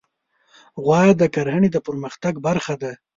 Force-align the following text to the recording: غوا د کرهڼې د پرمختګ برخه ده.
غوا 0.83 1.01
د 1.21 1.23
کرهڼې 1.35 1.69
د 1.73 1.77
پرمختګ 1.87 2.33
برخه 2.47 2.75
ده. 2.81 2.91